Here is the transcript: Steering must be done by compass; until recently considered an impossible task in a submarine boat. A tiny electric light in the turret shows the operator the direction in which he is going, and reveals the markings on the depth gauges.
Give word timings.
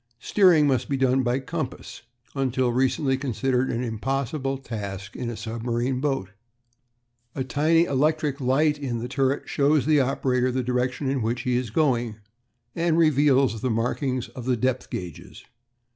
Steering 0.17 0.65
must 0.65 0.89
be 0.89 0.97
done 0.97 1.21
by 1.21 1.37
compass; 1.37 2.01
until 2.33 2.71
recently 2.73 3.15
considered 3.19 3.69
an 3.69 3.83
impossible 3.83 4.57
task 4.57 5.15
in 5.15 5.29
a 5.29 5.37
submarine 5.37 5.99
boat. 6.01 6.31
A 7.35 7.43
tiny 7.43 7.83
electric 7.83 8.41
light 8.41 8.79
in 8.79 8.97
the 8.97 9.07
turret 9.07 9.47
shows 9.47 9.85
the 9.85 9.99
operator 10.01 10.51
the 10.51 10.63
direction 10.63 11.07
in 11.07 11.21
which 11.21 11.41
he 11.43 11.55
is 11.55 11.69
going, 11.69 12.15
and 12.75 12.97
reveals 12.97 13.61
the 13.61 13.69
markings 13.69 14.29
on 14.29 14.45
the 14.45 14.57
depth 14.57 14.89
gauges. 14.89 15.43